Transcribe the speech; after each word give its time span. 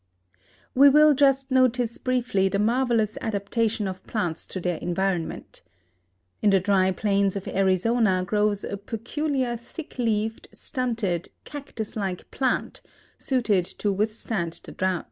We 0.73 0.89
will 0.89 1.13
just 1.13 1.51
notice 1.51 1.99
briefly 1.99 2.49
the 2.49 2.57
marvelous 2.57 3.19
adaptation 3.21 3.87
of 3.87 4.03
plants 4.07 4.47
to 4.47 4.59
their 4.59 4.77
environment. 4.77 5.61
In 6.41 6.49
the 6.49 6.59
dry 6.59 6.91
plains 6.91 7.35
of 7.35 7.47
Arizona 7.47 8.23
grows 8.25 8.63
a 8.63 8.77
peculiar 8.77 9.55
thick 9.55 9.99
leaved, 9.99 10.47
stunted, 10.51 11.29
cactus 11.45 11.95
like 11.95 12.31
plant, 12.31 12.81
suited 13.19 13.63
to 13.65 13.91
withstand 13.93 14.59
the 14.63 14.71
drouth. 14.71 14.99